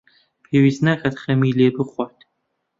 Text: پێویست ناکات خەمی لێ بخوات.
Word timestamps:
پێویست 0.45 0.81
ناکات 0.87 1.15
خەمی 1.23 1.55
لێ 1.59 1.67
بخوات. 1.77 2.17